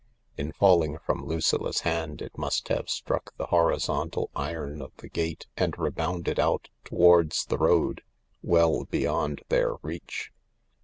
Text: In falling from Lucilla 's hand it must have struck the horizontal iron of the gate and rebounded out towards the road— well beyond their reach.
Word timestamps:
In 0.35 0.51
falling 0.51 0.97
from 0.97 1.27
Lucilla 1.27 1.73
's 1.73 1.81
hand 1.81 2.23
it 2.23 2.35
must 2.35 2.69
have 2.69 2.89
struck 2.89 3.37
the 3.37 3.45
horizontal 3.45 4.31
iron 4.35 4.81
of 4.81 4.91
the 4.97 5.07
gate 5.07 5.45
and 5.55 5.77
rebounded 5.77 6.39
out 6.39 6.69
towards 6.83 7.45
the 7.45 7.59
road— 7.59 8.01
well 8.41 8.85
beyond 8.85 9.43
their 9.49 9.75
reach. 9.83 10.31